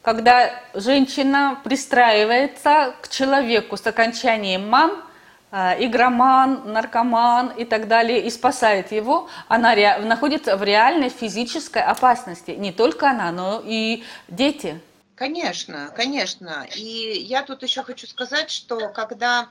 когда 0.00 0.58
женщина 0.74 1.60
пристраивается 1.62 2.94
к 3.02 3.08
человеку 3.08 3.76
с 3.76 3.86
окончанием 3.86 4.68
«ман», 4.68 5.02
э, 5.50 5.84
игроман, 5.84 6.72
наркоман 6.72 7.50
и 7.50 7.64
так 7.64 7.88
далее, 7.88 8.24
и 8.26 8.30
спасает 8.30 8.90
его, 8.90 9.28
она 9.48 9.74
ре... 9.74 9.98
находится 9.98 10.56
в 10.56 10.64
реальной 10.64 11.10
физической 11.10 11.82
опасности. 11.82 12.52
Не 12.52 12.72
только 12.72 13.10
она, 13.10 13.30
но 13.32 13.62
и 13.64 14.02
дети. 14.28 14.80
Конечно, 15.14 15.92
конечно. 15.94 16.66
И 16.74 17.24
я 17.28 17.42
тут 17.42 17.62
еще 17.62 17.84
хочу 17.84 18.08
сказать, 18.08 18.50
что 18.50 18.88
когда 18.88 19.48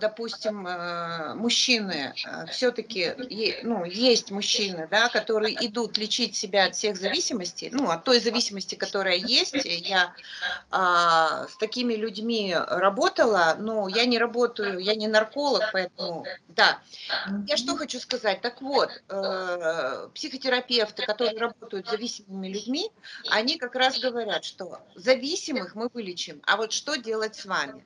допустим, 0.00 0.66
э, 0.66 1.34
мужчины, 1.34 2.14
э, 2.24 2.46
все-таки 2.46 3.14
ну, 3.62 3.84
есть 3.84 4.30
мужчины, 4.30 4.88
да, 4.90 5.08
которые 5.08 5.54
идут 5.66 5.98
лечить 5.98 6.36
себя 6.36 6.66
от 6.66 6.74
всех 6.74 6.96
зависимостей, 6.96 7.70
ну, 7.72 7.90
от 7.90 8.04
той 8.04 8.20
зависимости, 8.20 8.74
которая 8.74 9.16
есть. 9.16 9.54
Я 9.64 10.14
а, 10.70 11.46
с 11.48 11.56
такими 11.56 11.94
людьми 11.94 12.54
работала, 12.54 13.56
но 13.58 13.88
я 13.88 14.06
не 14.06 14.18
работаю, 14.18 14.78
я 14.78 14.94
не 14.94 15.08
нарколог, 15.08 15.62
поэтому, 15.72 16.24
да. 16.48 16.78
Я 17.46 17.56
что 17.56 17.76
хочу 17.76 18.00
сказать? 18.00 18.40
Так 18.40 18.60
вот, 18.60 18.90
э, 19.08 20.08
психотерапевты, 20.14 21.04
которые 21.06 21.38
работают 21.38 21.86
с 21.86 21.90
зависимыми 21.90 22.48
людьми, 22.48 22.90
они 23.30 23.58
как 23.58 23.74
раз 23.74 23.98
говорят, 23.98 24.44
что 24.44 24.80
зависимых 24.94 25.74
мы 25.74 25.88
вылечим, 25.92 26.42
а 26.46 26.56
вот 26.56 26.72
что 26.72 26.96
делать 26.96 27.36
с 27.36 27.44
вами? 27.44 27.84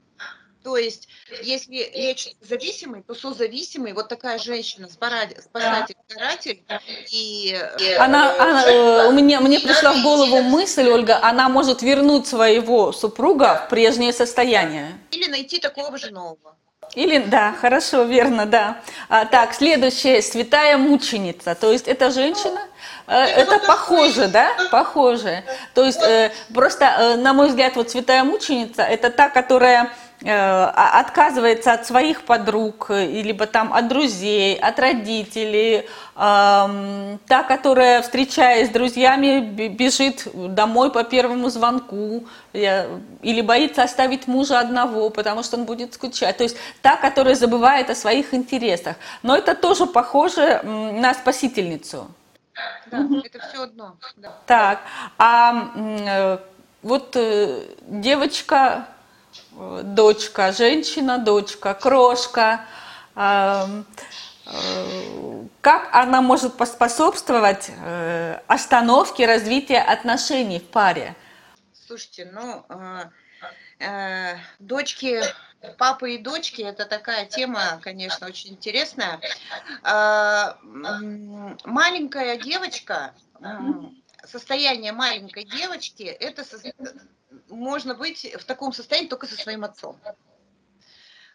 То 0.63 0.77
есть, 0.77 1.09
если 1.43 1.91
лечит 1.95 2.35
зависимый, 2.41 3.03
то 3.03 3.15
созависимый, 3.15 3.93
вот 3.93 4.09
такая 4.09 4.39
женщина, 4.39 4.89
спасатель, 4.89 5.97
каратель, 6.09 6.63
и... 7.11 7.57
Она, 7.99 8.35
она, 8.39 8.65
э, 8.67 9.09
у 9.09 9.13
меня, 9.13 9.41
мне 9.41 9.61
пришла 9.61 9.93
в 9.93 10.03
голову 10.03 10.43
мысль, 10.43 10.89
Ольга, 10.89 11.21
она 11.23 11.49
может 11.49 11.83
вернуть 11.83 12.27
своего 12.27 12.93
супруга 12.93 13.65
в 13.67 13.71
прежнее 13.71 14.13
состояние. 14.13 14.99
Или 15.11 15.29
найти 15.29 15.59
такого 15.59 15.97
же 15.97 16.11
нового. 16.11 16.57
Или, 16.95 17.19
да, 17.19 17.55
хорошо, 17.61 18.05
верно, 18.05 18.47
да. 18.47 18.81
А, 19.09 19.27
так, 19.27 19.53
следующая, 19.55 20.23
святая 20.23 20.79
мученица. 20.79 21.55
То 21.55 21.71
есть 21.71 21.87
это 21.87 22.11
женщина, 22.11 22.61
э, 23.07 23.15
это 23.15 23.59
похоже, 23.59 24.29
да, 24.29 24.51
похоже. 24.71 25.45
То 25.75 25.85
есть 25.85 26.03
э, 26.03 26.33
просто, 26.55 26.85
э, 26.87 27.17
на 27.17 27.35
мой 27.35 27.49
взгляд, 27.49 27.77
вот 27.77 27.91
святая 27.91 28.25
мученица, 28.25 28.83
это 28.83 29.11
та, 29.11 29.29
которая 29.29 29.93
Э, 29.93 30.08
отказывается 30.21 31.73
от 31.73 31.87
своих 31.87 32.25
подруг, 32.25 32.87
э, 32.91 33.07
либо 33.07 33.47
там 33.47 33.73
от 33.73 33.87
друзей, 33.87 34.59
от 34.59 34.79
родителей, 34.79 35.87
та, 36.15 37.45
которая, 37.47 38.03
встречаясь 38.03 38.67
с 38.69 38.71
друзьями, 38.73 39.39
бежит 39.69 40.27
домой 40.35 40.91
по 40.91 41.05
первому 41.05 41.49
звонку, 41.49 42.27
или 42.53 43.41
боится 43.43 43.85
оставить 43.85 44.27
мужа 44.27 44.59
одного, 44.59 45.11
потому 45.11 45.45
что 45.45 45.57
он 45.57 45.65
будет 45.65 45.95
скучать. 45.95 46.37
То 46.37 46.43
есть 46.43 46.57
та, 46.83 46.97
которая 46.97 47.37
забывает 47.37 47.89
о 47.89 47.95
своих 47.95 48.35
интересах. 48.35 48.97
Но 49.23 49.37
это 49.37 49.55
тоже 49.55 49.87
похоже 49.87 50.61
на 50.65 51.15
спасительницу. 51.15 52.09
Да, 52.91 53.07
это 53.25 53.39
все 53.49 53.63
одно. 53.63 53.95
Да. 54.17 54.33
Так, 54.47 54.81
а 55.19 55.71
э, 55.77 56.39
вот 56.83 57.17
девочка 57.87 58.89
дочка, 59.83 60.53
женщина, 60.53 61.19
дочка, 61.19 61.75
крошка. 61.75 62.65
Как 65.61 65.95
она 65.95 66.23
может 66.23 66.57
поспособствовать 66.57 67.69
э, 67.69 68.41
остановке 68.47 69.27
развития 69.27 69.81
отношений 69.81 70.59
в 70.59 70.65
паре? 70.65 71.15
Слушайте, 71.87 72.31
ну, 72.33 72.65
э, 72.71 73.11
э, 73.81 74.37
дочки, 74.59 75.21
папы 75.77 76.15
и 76.15 76.19
дочки, 76.19 76.63
это 76.63 76.87
такая 76.87 77.27
тема, 77.27 77.79
конечно, 77.83 78.27
очень 78.27 78.53
интересная. 78.53 79.21
Маленькая 81.65 82.39
девочка, 82.39 83.13
состояние 84.25 84.93
маленькой 84.93 85.45
девочки, 85.45 86.05
это 86.05 86.45
можно 87.49 87.95
быть 87.95 88.35
в 88.39 88.45
таком 88.45 88.73
состоянии 88.73 89.09
только 89.09 89.27
со 89.27 89.37
своим 89.37 89.65
отцом. 89.65 89.99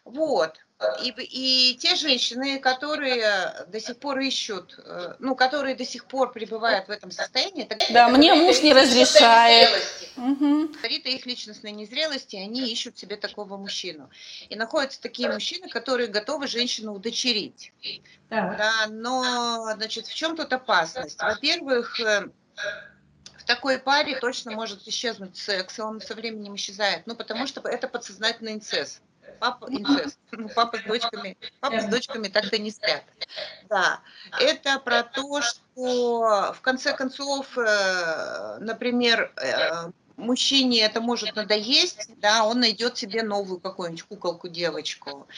Вот. 0.04 0.58
И, 1.02 1.14
и 1.18 1.76
те 1.76 1.94
женщины, 1.94 2.58
которые 2.58 3.64
до 3.68 3.80
сих 3.80 3.98
пор 3.98 4.18
ищут, 4.18 4.78
э, 4.84 5.14
ну, 5.18 5.34
которые 5.34 5.74
до 5.76 5.84
сих 5.84 6.04
пор 6.04 6.32
пребывают 6.32 6.88
в 6.88 6.90
этом 6.90 7.10
состоянии, 7.10 7.64
так, 7.64 7.78
да, 7.90 8.08
мне 8.08 8.34
муж 8.34 8.60
не 8.60 8.74
разрешает. 8.74 9.70
Угу. 10.16 10.68
Говорит 10.74 11.06
о 11.06 11.08
их 11.08 11.24
личностной 11.24 11.72
незрелости, 11.72 12.36
они 12.36 12.70
ищут 12.70 12.98
себе 12.98 13.16
такого 13.16 13.56
мужчину. 13.56 14.10
И 14.48 14.56
находятся 14.56 15.00
такие 15.00 15.30
мужчины, 15.30 15.68
которые 15.68 16.08
готовы 16.08 16.48
женщину 16.48 16.92
удочерить. 16.92 17.72
Да. 18.28 18.54
Да, 18.58 18.86
но, 18.90 19.72
значит, 19.76 20.06
в 20.06 20.14
чем 20.14 20.36
тут 20.36 20.52
опасность? 20.52 21.18
Во-первых, 21.18 21.98
э, 22.00 22.28
в 23.44 23.46
такой 23.46 23.78
паре 23.78 24.18
точно 24.18 24.52
может 24.52 24.88
исчезнуть 24.88 25.36
секс, 25.36 25.78
и 25.78 25.82
он 25.82 26.00
со 26.00 26.14
временем 26.14 26.54
исчезает. 26.54 27.06
Ну, 27.06 27.14
потому 27.14 27.46
что 27.46 27.60
это 27.68 27.88
подсознательный 27.88 28.54
инцест. 28.54 29.02
Папа 29.38 29.66
инцест. 29.68 30.18
Ну, 30.32 30.48
папа 30.48 30.78
с 30.78 30.82
дочками, 30.82 31.36
папа 31.60 31.80
с 31.80 31.84
дочками 31.84 32.28
так-то 32.28 32.56
не 32.56 32.70
спят. 32.70 33.02
Да, 33.68 34.00
это 34.40 34.78
про 34.78 35.02
то, 35.02 35.42
что 35.42 36.54
в 36.54 36.60
конце 36.62 36.94
концов, 36.94 37.58
э, 37.58 38.58
например, 38.60 39.30
э, 39.36 39.90
мужчине 40.16 40.80
это 40.80 41.02
может 41.02 41.36
надоесть, 41.36 42.18
да, 42.20 42.44
он 42.44 42.60
найдет 42.60 42.96
себе 42.96 43.22
новую 43.22 43.60
какую-нибудь 43.60 44.04
куколку, 44.04 44.48
девочку. 44.48 45.28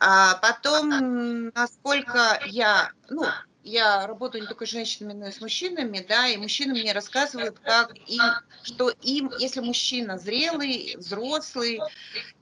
А 0.00 0.36
потом, 0.36 1.48
насколько 1.48 2.40
я, 2.46 2.92
ну, 3.10 3.26
я 3.66 4.06
работаю 4.06 4.42
не 4.42 4.46
только 4.46 4.64
с 4.64 4.70
женщинами, 4.70 5.12
но 5.12 5.26
и 5.26 5.32
с 5.32 5.40
мужчинами, 5.40 6.04
да, 6.08 6.28
и 6.28 6.36
мужчины 6.36 6.72
мне 6.72 6.92
рассказывают, 6.92 7.58
как 7.58 7.94
им, 8.06 8.22
что 8.62 8.90
им, 9.02 9.32
если 9.38 9.60
мужчина 9.60 10.18
зрелый, 10.18 10.94
взрослый, 10.96 11.80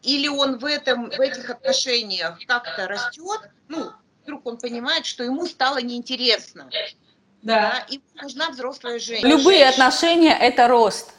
или 0.02 0.28
он 0.28 0.58
в 0.58 0.66
этом, 0.66 1.08
в 1.08 1.20
этих 1.20 1.48
отношениях 1.48 2.38
как-то 2.46 2.86
растет, 2.86 3.40
ну, 3.68 3.92
вдруг 4.22 4.44
он 4.46 4.58
понимает, 4.58 5.06
что 5.06 5.24
ему 5.24 5.46
стало 5.46 5.80
неинтересно, 5.80 6.68
да, 7.42 7.70
да 7.70 7.86
и 7.88 8.00
нужна 8.20 8.50
взрослая 8.50 8.98
женщина. 8.98 9.28
Любые 9.28 9.66
отношения– 9.66 10.36
это 10.40 10.68
рост. 10.68 11.14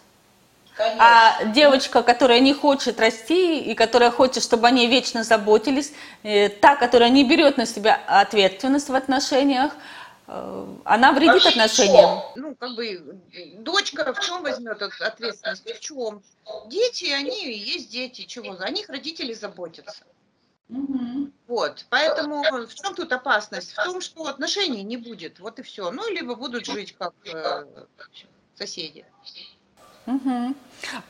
Конечно. 0.75 1.03
А 1.03 1.45
девочка, 1.45 2.03
которая 2.03 2.41
не 2.41 2.53
хочет 2.53 2.99
расти 2.99 3.59
и 3.61 3.75
которая 3.75 4.11
хочет, 4.11 4.43
чтобы 4.43 4.67
они 4.67 4.87
вечно 4.87 5.23
заботились, 5.23 5.93
э, 6.23 6.49
та, 6.49 6.75
которая 6.75 7.09
не 7.09 7.23
берет 7.23 7.57
на 7.57 7.65
себя 7.65 8.01
ответственность 8.07 8.89
в 8.89 8.95
отношениях, 8.95 9.71
э, 10.27 10.65
она 10.83 11.13
вредит 11.13 11.45
отношениям. 11.45 12.21
Ну, 12.35 12.55
как 12.55 12.75
бы, 12.75 13.21
дочка 13.59 14.13
в 14.13 14.19
чем 14.19 14.43
возьмет 14.43 14.81
ответственность? 14.81 15.63
В 15.65 15.79
чем? 15.79 16.21
Дети, 16.67 17.05
они 17.11 17.53
есть 17.53 17.89
дети, 17.89 18.23
чего? 18.23 18.55
За 18.57 18.69
них 18.69 18.89
родители 18.89 19.33
заботятся. 19.33 20.03
Угу. 20.67 21.31
Вот, 21.47 21.85
поэтому 21.89 22.43
в 22.65 22.73
чем 22.73 22.95
тут 22.95 23.13
опасность? 23.13 23.73
В 23.73 23.83
том, 23.83 24.01
что 24.01 24.25
отношений 24.25 24.83
не 24.83 24.97
будет, 24.97 25.39
вот 25.39 25.59
и 25.59 25.61
все. 25.61 25.91
Ну, 25.91 26.09
либо 26.09 26.35
будут 26.35 26.65
жить 26.65 26.95
как 26.97 27.13
э, 27.25 27.65
соседи. 28.55 29.05
Угу. 30.05 30.55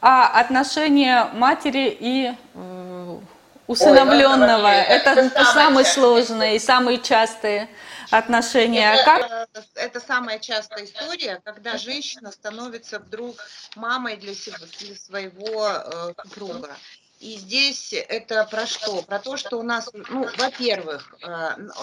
А 0.02 0.40
отношения 0.40 1.26
матери 1.34 1.96
и 2.00 2.34
э, 2.54 3.20
усыновленного, 3.68 4.68
Ой, 4.68 4.76
это, 4.76 5.12
это, 5.12 5.22
это 5.22 5.46
самые 5.46 5.86
сложные 5.86 6.56
и 6.56 6.60
самые 6.60 7.02
частые 7.02 7.68
отношения. 8.12 8.94
Это, 8.94 9.04
как? 9.06 9.66
это 9.76 10.00
самая 10.00 10.40
частая 10.40 10.86
история, 10.86 11.42
когда 11.44 11.78
женщина 11.78 12.32
становится 12.32 13.00
вдруг 13.00 13.36
мамой 13.76 14.18
для, 14.18 14.34
себя, 14.34 14.58
для 14.80 14.96
своего 14.96 15.68
э, 15.68 16.14
супруга. 16.24 16.76
И 17.20 17.38
здесь 17.38 17.94
это 17.94 18.44
про 18.46 18.68
что? 18.68 19.02
Про 19.02 19.20
то, 19.20 19.38
что 19.38 19.58
у 19.58 19.64
нас, 19.64 19.90
ну, 19.94 20.28
во-первых, 20.38 21.16
э, 21.22 21.28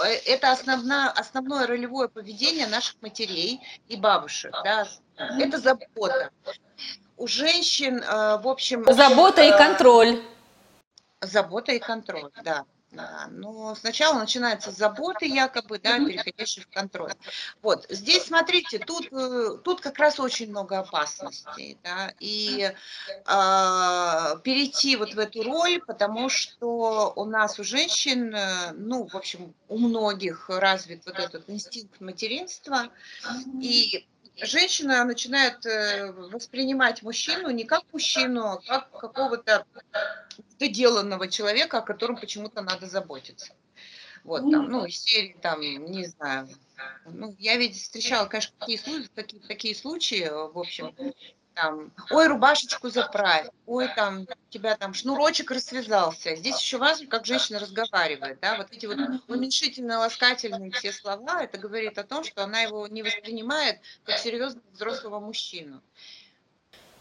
э, 0.04 0.14
это 0.26 0.52
основное, 0.52 1.08
основное 1.08 1.66
ролевое 1.66 2.08
поведение 2.08 2.66
наших 2.66 3.00
матерей 3.00 3.60
и 3.88 3.96
бабушек. 3.96 4.54
Да? 4.62 4.86
Это 5.16 5.58
забота. 5.58 6.30
У 7.16 7.26
женщин, 7.26 8.02
э, 8.02 8.38
в 8.38 8.48
общем... 8.48 8.84
Забота 8.84 9.42
и 9.42 9.50
контроль. 9.50 10.22
Забота 11.20 11.72
и 11.72 11.78
контроль, 11.78 12.30
да. 12.42 12.64
Да, 12.92 13.26
но 13.30 13.74
сначала 13.74 14.18
начинается 14.18 14.70
с 14.70 14.76
заботы 14.76 15.24
якобы, 15.24 15.78
да, 15.78 15.98
переходящей 15.98 16.60
в 16.60 16.68
контроль. 16.68 17.12
Вот, 17.62 17.86
здесь, 17.88 18.24
смотрите, 18.24 18.78
тут, 18.78 19.08
э, 19.10 19.56
тут 19.64 19.80
как 19.80 19.98
раз 19.98 20.20
очень 20.20 20.50
много 20.50 20.78
опасностей, 20.78 21.78
да, 21.82 22.12
и 22.20 22.70
э, 22.70 24.36
перейти 24.44 24.96
вот 24.96 25.14
в 25.14 25.18
эту 25.18 25.42
роль, 25.42 25.80
потому 25.86 26.28
что 26.28 27.14
у 27.16 27.24
нас, 27.24 27.58
у 27.58 27.64
женщин, 27.64 28.34
э, 28.34 28.72
ну, 28.72 29.06
в 29.06 29.16
общем, 29.16 29.54
у 29.68 29.78
многих 29.78 30.50
развит 30.50 31.06
вот 31.06 31.18
этот 31.18 31.48
инстинкт 31.48 31.98
материнства, 32.02 32.90
и 33.58 34.06
женщина 34.36 35.04
начинает 35.04 35.64
э, 35.66 36.12
воспринимать 36.12 37.02
мужчину 37.02 37.50
не 37.50 37.64
как 37.64 37.84
мужчину, 37.92 38.44
а 38.46 38.56
как 38.58 38.90
какого-то 38.90 39.66
доделанного 40.58 41.28
человека, 41.28 41.78
о 41.78 41.82
котором 41.82 42.16
почему-то 42.16 42.62
надо 42.62 42.86
заботиться. 42.86 43.52
Вот 44.24 44.42
там, 44.50 44.70
ну, 44.70 44.84
из 44.84 45.00
серии 45.02 45.36
там, 45.40 45.60
не 45.60 46.06
знаю. 46.06 46.48
Ну, 47.06 47.34
я 47.38 47.56
ведь 47.56 47.76
встречала, 47.76 48.26
конечно, 48.26 48.54
такие 48.58 48.78
такие, 49.14 49.42
такие 49.42 49.74
случаи, 49.74 50.28
в 50.30 50.58
общем, 50.58 50.94
там, 51.54 51.92
ой, 52.10 52.26
рубашечку 52.28 52.90
заправь, 52.90 53.48
ой, 53.66 53.88
там, 53.94 54.22
у 54.22 54.50
тебя 54.50 54.76
там 54.76 54.94
шнурочек 54.94 55.50
рассвязался. 55.50 56.36
Здесь 56.36 56.60
еще 56.60 56.78
важно, 56.78 57.06
как 57.06 57.26
женщина 57.26 57.58
разговаривает, 57.58 58.38
да, 58.40 58.56
вот 58.56 58.68
эти 58.70 58.86
вот 58.86 58.98
уменьшительно-ласкательные 59.28 60.70
все 60.72 60.92
слова, 60.92 61.42
это 61.42 61.58
говорит 61.58 61.98
о 61.98 62.04
том, 62.04 62.24
что 62.24 62.44
она 62.44 62.60
его 62.60 62.86
не 62.86 63.02
воспринимает 63.02 63.80
как 64.04 64.18
серьезного 64.18 64.64
взрослого 64.72 65.20
мужчину. 65.20 65.80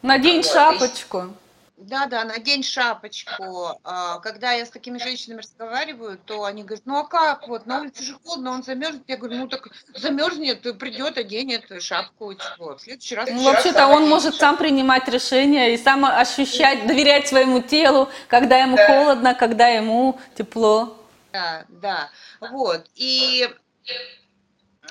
Надень 0.01 0.43
шапочку. 0.43 1.36
Да, 1.82 2.06
да, 2.06 2.24
надень 2.24 2.64
шапочку. 2.64 3.80
А, 3.84 4.20
когда 4.20 4.52
я 4.52 4.66
с 4.66 4.70
такими 4.70 5.00
женщинами 5.00 5.40
разговариваю, 5.40 6.18
то 6.18 6.44
они 6.44 6.64
говорят, 6.64 6.86
ну 6.86 6.98
а 6.98 7.08
как, 7.08 7.48
вот 7.48 7.66
на 7.66 7.82
улице 7.82 8.04
же 8.04 8.14
холодно, 8.24 8.52
он 8.52 8.64
замерзнет. 8.64 9.04
Я 9.08 9.18
говорю, 9.18 9.38
ну 9.38 9.48
так 9.48 9.68
замерзнет, 9.96 10.62
придет, 10.78 11.18
оденет 11.18 11.66
шапку, 11.82 12.36
чего. 12.36 12.78
В 12.78 12.82
следующий 12.82 13.16
раз... 13.16 13.30
Ну, 13.32 13.44
вообще-то 13.44 13.88
он 13.88 14.08
может 14.08 14.36
сам 14.36 14.58
принимать 14.58 15.08
решения 15.08 15.74
и 15.74 15.78
сам 15.78 16.06
ощущать, 16.06 16.86
доверять 16.86 17.28
своему 17.28 17.62
телу, 17.62 18.10
когда 18.28 18.58
ему 18.60 18.78
да. 18.78 18.86
холодно, 18.88 19.34
когда 19.34 19.68
ему 19.68 20.20
тепло. 20.36 20.98
Да, 21.34 21.66
да, 21.70 22.10
вот. 22.40 22.86
И 22.96 23.50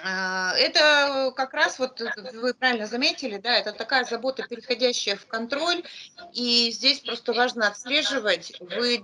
это 0.02 1.32
как 1.36 1.54
раз, 1.54 1.78
вот 1.78 2.00
вы 2.32 2.54
правильно 2.54 2.86
заметили, 2.86 3.38
да, 3.38 3.56
это 3.56 3.72
такая 3.72 4.04
забота, 4.04 4.46
переходящая 4.48 5.16
в 5.16 5.26
контроль, 5.26 5.82
и 6.32 6.70
здесь 6.70 7.00
просто 7.00 7.32
важно 7.32 7.68
отслеживать, 7.68 8.52
вы, 8.60 9.02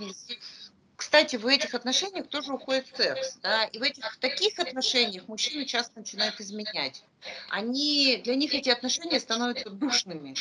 кстати, 0.97 1.37
в 1.37 1.47
этих 1.47 1.75
отношениях 1.75 2.29
тоже 2.29 2.53
уходит 2.53 2.87
секс, 2.97 3.39
да, 3.43 3.65
и 3.65 3.79
в 3.79 3.83
этих 3.83 4.13
в 4.13 4.19
таких 4.19 4.59
отношениях 4.59 5.29
мужчины 5.29 5.65
часто 5.65 5.99
начинают 5.99 6.41
изменять. 6.41 7.05
Они, 7.51 8.21
для 8.25 8.35
них 8.35 8.55
эти 8.55 8.71
отношения 8.71 9.21
становятся 9.21 9.71
душными. 9.71 10.35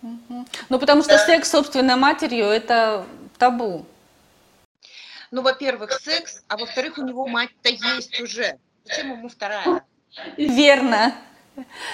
Ну, 0.00 0.78
потому 0.80 1.02
что 1.02 1.12
да. 1.12 1.26
секс 1.26 1.50
собственной 1.50 1.96
матерью– 1.96 2.46
это 2.46 3.06
табу. 3.38 3.86
Ну, 5.30 5.42
во-первых, 5.42 5.92
секс, 5.92 6.42
а 6.48 6.56
во-вторых, 6.56 6.98
у 6.98 7.02
него 7.02 7.26
мать-то 7.26 7.68
есть 7.70 8.20
уже. 8.20 8.58
Зачем 8.84 9.12
ему 9.12 9.28
вторая? 9.28 9.84
Верно. 10.36 11.14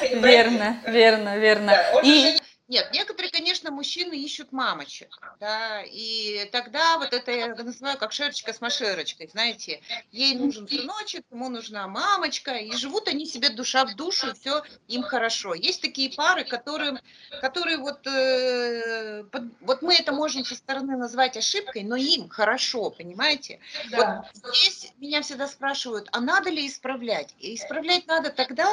Верно, 0.02 0.76
верно, 0.86 1.36
верно. 1.38 1.74
И 2.02 2.38
нет, 2.68 2.90
некоторые, 2.92 3.32
конечно, 3.32 3.70
мужчины 3.70 4.12
ищут 4.12 4.52
мамочек, 4.52 5.18
да, 5.40 5.82
и 5.86 6.48
тогда 6.52 6.98
вот 6.98 7.14
это 7.14 7.32
я 7.32 7.54
называю 7.54 7.96
как 7.96 8.12
шерочка 8.12 8.52
с 8.52 8.60
машерочкой, 8.60 9.28
знаете, 9.28 9.80
ей 10.12 10.34
нужен 10.34 10.68
сыночек, 10.68 11.24
ему 11.30 11.48
нужна 11.48 11.88
мамочка, 11.88 12.52
и 12.56 12.70
живут 12.76 13.08
они 13.08 13.24
себе 13.24 13.48
душа 13.48 13.86
в 13.86 13.96
душу, 13.96 14.28
и 14.28 14.34
все 14.34 14.62
им 14.86 15.02
хорошо. 15.02 15.54
Есть 15.54 15.80
такие 15.80 16.10
пары, 16.12 16.44
которые, 16.44 17.00
которые 17.40 17.78
вот, 17.78 18.06
э, 18.06 19.24
под, 19.32 19.44
вот 19.60 19.80
мы 19.80 19.94
это 19.94 20.12
можем 20.12 20.44
со 20.44 20.54
стороны 20.54 20.98
назвать 20.98 21.38
ошибкой, 21.38 21.84
но 21.84 21.96
им 21.96 22.28
хорошо, 22.28 22.90
понимаете? 22.90 23.60
Да. 23.90 24.28
Вот 24.42 24.54
здесь 24.54 24.92
меня 24.98 25.22
всегда 25.22 25.48
спрашивают, 25.48 26.08
а 26.12 26.20
надо 26.20 26.50
ли 26.50 26.66
исправлять? 26.66 27.34
И 27.38 27.54
исправлять 27.54 28.06
надо 28.06 28.28
тогда, 28.28 28.70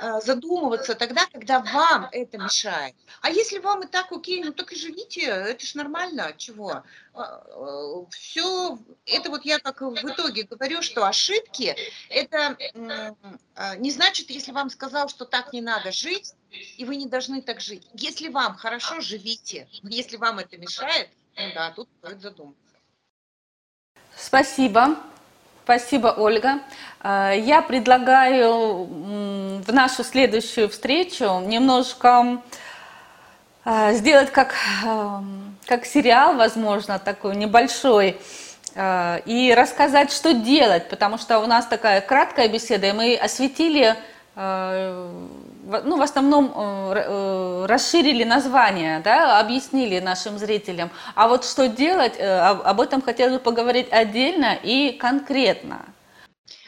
э, 0.00 0.20
задумываться 0.22 0.94
тогда, 0.94 1.26
когда 1.26 1.60
вам 1.60 2.08
это 2.10 2.38
мешает. 2.38 2.94
А 3.20 3.33
если 3.34 3.58
вам 3.58 3.82
и 3.82 3.86
так 3.86 4.12
окей, 4.12 4.42
ну 4.42 4.52
так 4.52 4.72
и 4.72 4.76
живите, 4.76 5.22
это 5.22 5.66
ж 5.66 5.74
нормально, 5.74 6.32
чего? 6.36 6.70
А, 6.70 6.84
а, 7.14 8.06
Все, 8.10 8.78
это 9.06 9.30
вот 9.30 9.44
я 9.44 9.58
как 9.58 9.80
в 9.80 9.94
итоге 9.94 10.44
говорю, 10.44 10.82
что 10.82 11.06
ошибки, 11.06 11.76
это 12.08 12.56
а, 13.54 13.76
не 13.76 13.90
значит, 13.90 14.30
если 14.30 14.52
вам 14.52 14.70
сказал, 14.70 15.08
что 15.08 15.24
так 15.24 15.52
не 15.52 15.60
надо 15.60 15.92
жить, 15.92 16.34
и 16.76 16.84
вы 16.84 16.96
не 16.96 17.06
должны 17.06 17.42
так 17.42 17.60
жить. 17.60 17.86
Если 17.94 18.28
вам 18.28 18.54
хорошо, 18.56 19.00
живите. 19.00 19.68
Если 19.82 20.16
вам 20.16 20.38
это 20.38 20.56
мешает, 20.56 21.08
ну 21.36 21.44
да, 21.54 21.70
тут 21.70 21.88
стоит 21.98 22.20
задуматься. 22.20 22.60
Спасибо. 24.16 24.96
Спасибо, 25.64 26.08
Ольга. 26.18 26.60
Я 27.02 27.64
предлагаю 27.66 28.84
в 28.84 29.72
нашу 29.72 30.04
следующую 30.04 30.68
встречу 30.68 31.40
немножко 31.40 32.42
сделать 33.92 34.30
как, 34.30 34.54
как 35.66 35.84
сериал, 35.86 36.36
возможно, 36.36 36.98
такой 36.98 37.36
небольшой, 37.36 38.20
а, 38.76 39.22
и 39.24 39.54
рассказать, 39.54 40.12
что 40.12 40.34
делать, 40.34 40.88
потому 40.88 41.18
что 41.18 41.38
у 41.38 41.46
нас 41.46 41.66
такая 41.66 42.00
краткая 42.00 42.48
беседа, 42.48 42.88
и 42.88 42.92
мы 42.92 43.14
осветили, 43.16 43.96
ну, 45.84 45.96
в 45.96 46.02
основном 46.02 46.52
э, 46.54 47.04
э, 47.06 47.66
расширили 47.66 48.24
название, 48.24 49.00
да, 49.00 49.38
объяснили 49.40 50.00
нашим 50.00 50.38
зрителям. 50.38 50.90
А 51.14 51.28
вот 51.28 51.44
что 51.44 51.68
делать, 51.68 52.14
э, 52.18 52.38
об 52.38 52.80
этом 52.80 53.00
хотелось 53.00 53.34
бы 53.34 53.38
поговорить 53.38 53.88
отдельно 53.90 54.58
и 54.62 54.92
конкретно. 54.92 55.82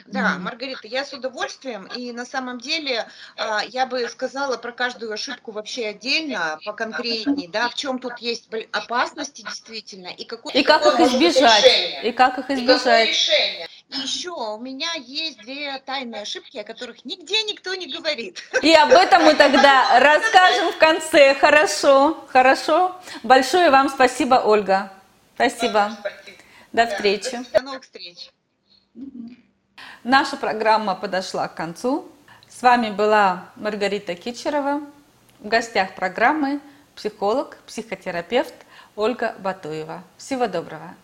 Да, 0.08 0.38
Маргарита, 0.38 0.86
я 0.86 1.04
с 1.04 1.12
удовольствием. 1.12 1.86
И 1.96 2.12
на 2.12 2.24
самом 2.24 2.60
деле 2.60 3.06
а, 3.36 3.62
я 3.64 3.86
бы 3.86 4.08
сказала 4.08 4.56
про 4.56 4.72
каждую 4.72 5.12
ошибку 5.12 5.52
вообще 5.52 5.88
отдельно, 5.88 6.58
поконкретней, 6.64 7.48
да, 7.48 7.68
в 7.68 7.74
чем 7.74 7.98
тут 7.98 8.18
есть 8.18 8.48
опасности 8.72 9.42
действительно, 9.42 10.08
и, 10.08 10.24
какой, 10.24 10.52
и 10.52 10.62
как 10.62 10.86
их 10.86 11.00
избежать. 11.00 12.04
И 12.04 12.12
как 12.12 12.38
их 12.38 12.50
избежать. 12.50 13.08
И 13.88 13.98
еще 13.98 14.30
у 14.30 14.58
меня 14.58 14.92
есть 14.94 15.38
две 15.38 15.78
тайные 15.78 16.22
ошибки, 16.22 16.58
о 16.58 16.64
которых 16.64 17.04
нигде 17.04 17.42
никто 17.44 17.74
не 17.74 17.86
говорит. 17.86 18.42
И 18.62 18.72
об 18.74 18.90
этом 18.90 19.24
мы 19.24 19.34
тогда 19.34 20.00
расскажем 20.00 20.72
в 20.72 20.78
конце. 20.78 21.34
Хорошо, 21.34 22.26
хорошо. 22.28 23.00
Большое 23.22 23.70
вам 23.70 23.88
спасибо, 23.88 24.42
Ольга. 24.44 24.92
Спасибо. 25.34 25.96
До 26.72 26.86
встречи. 26.86 27.44
До 27.52 27.62
новых 27.62 27.82
встреч. 27.82 28.30
Наша 30.08 30.36
программа 30.36 30.94
подошла 30.94 31.48
к 31.48 31.56
концу. 31.56 32.06
С 32.48 32.62
вами 32.62 32.90
была 32.90 33.46
Маргарита 33.56 34.14
Кичерова. 34.14 34.80
В 35.40 35.48
гостях 35.48 35.96
программы 35.96 36.60
психолог, 36.94 37.56
психотерапевт 37.66 38.54
Ольга 38.94 39.34
Батуева. 39.40 40.04
Всего 40.16 40.46
доброго. 40.46 40.94